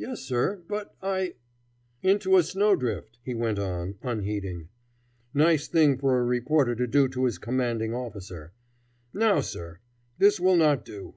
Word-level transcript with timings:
"Yes, 0.00 0.18
sir! 0.22 0.60
But 0.66 0.96
I 1.02 1.34
"[Illustration: 2.02 2.02
Mulberry 2.02 2.02
Street.] 2.02 2.10
"Into 2.10 2.36
a 2.36 2.42
snowdrift," 2.42 3.18
he 3.22 3.34
went 3.36 3.58
on, 3.60 3.94
unheeding. 4.02 4.68
"Nice 5.32 5.68
thing 5.68 5.98
for 5.98 6.18
a 6.18 6.24
reporter 6.24 6.74
to 6.74 6.88
do 6.88 7.06
to 7.10 7.26
his 7.26 7.38
commanding 7.38 7.94
officer. 7.94 8.50
Now, 9.14 9.40
sir! 9.40 9.78
this 10.18 10.40
will 10.40 10.56
not 10.56 10.84
do. 10.84 11.10